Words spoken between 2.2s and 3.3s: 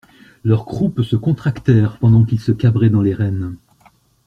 qu'ils se cabraient dans les